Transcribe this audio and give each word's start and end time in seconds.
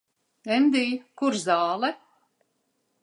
Endij, 0.55 0.93
kur 1.23 1.37
zāle? 1.43 1.93